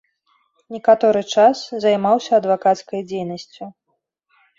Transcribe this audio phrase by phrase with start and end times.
[0.75, 3.63] Некаторы час займаўся адвакацкай дзейнасцю.